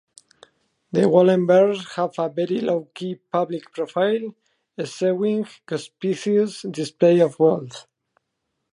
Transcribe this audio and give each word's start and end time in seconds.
The 0.93 1.01
Wallenbergs 1.01 1.89
have 1.93 2.17
a 2.17 2.27
very 2.27 2.59
low-key 2.59 3.17
public 3.31 3.71
profile, 3.71 4.33
eschewing 4.75 5.45
conspicuous 5.67 6.63
displays 6.63 7.21
of 7.21 7.37
wealth. 7.37 7.85